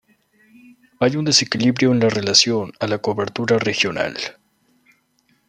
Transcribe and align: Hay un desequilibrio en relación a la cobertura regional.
Hay 0.99 1.15
un 1.15 1.25
desequilibrio 1.25 1.91
en 1.91 2.01
relación 2.01 2.71
a 2.79 2.87
la 2.87 2.97
cobertura 2.97 3.59
regional. 3.59 4.17